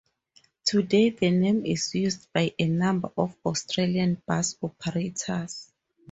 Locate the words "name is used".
1.29-2.33